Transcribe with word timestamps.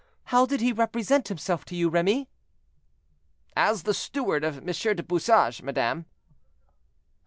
How 0.23 0.47
did 0.47 0.61
he 0.61 0.73
represent 0.73 1.27
himself 1.27 1.63
to 1.65 1.75
you, 1.75 1.87
Remy?" 1.87 2.27
"As 3.55 3.83
the 3.83 3.93
steward 3.93 4.43
of 4.43 4.57
M. 4.67 4.95
du 4.95 5.03
Bouchage, 5.03 5.61
madame." 5.61 6.07